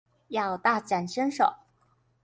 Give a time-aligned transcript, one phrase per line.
[0.29, 1.57] 要大展身手